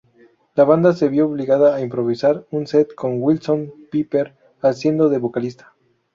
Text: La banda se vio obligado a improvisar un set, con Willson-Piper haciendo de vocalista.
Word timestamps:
La 0.55 0.63
banda 0.63 0.93
se 0.93 1.09
vio 1.09 1.27
obligado 1.27 1.71
a 1.71 1.79
improvisar 1.79 2.47
un 2.49 2.65
set, 2.65 2.95
con 2.95 3.21
Willson-Piper 3.21 4.33
haciendo 4.59 5.09
de 5.09 5.19
vocalista. 5.19 5.75